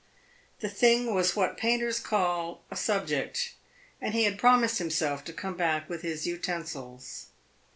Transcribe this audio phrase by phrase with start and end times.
[0.61, 3.53] The thing was what painters call a subject,
[4.01, 7.27] and he had promised himself to come back with his utensils.